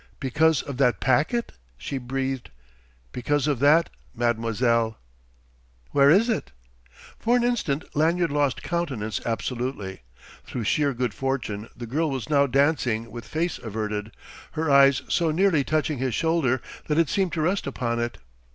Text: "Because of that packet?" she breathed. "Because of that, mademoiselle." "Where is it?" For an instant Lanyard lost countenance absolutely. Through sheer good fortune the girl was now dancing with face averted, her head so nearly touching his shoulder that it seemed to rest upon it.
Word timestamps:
"Because 0.19 0.63
of 0.63 0.77
that 0.77 0.99
packet?" 0.99 1.51
she 1.77 1.99
breathed. 1.99 2.49
"Because 3.11 3.45
of 3.45 3.59
that, 3.59 3.91
mademoiselle." 4.15 4.97
"Where 5.91 6.09
is 6.09 6.27
it?" 6.27 6.49
For 7.19 7.37
an 7.37 7.43
instant 7.43 7.83
Lanyard 7.93 8.31
lost 8.31 8.63
countenance 8.63 9.21
absolutely. 9.27 10.01
Through 10.43 10.63
sheer 10.63 10.95
good 10.95 11.13
fortune 11.13 11.69
the 11.77 11.85
girl 11.85 12.09
was 12.09 12.31
now 12.31 12.47
dancing 12.47 13.11
with 13.11 13.27
face 13.27 13.59
averted, 13.59 14.11
her 14.53 14.71
head 14.71 15.01
so 15.07 15.29
nearly 15.29 15.63
touching 15.63 15.99
his 15.99 16.15
shoulder 16.15 16.63
that 16.87 16.97
it 16.97 17.07
seemed 17.07 17.33
to 17.33 17.41
rest 17.41 17.67
upon 17.67 17.99
it. 17.99 18.17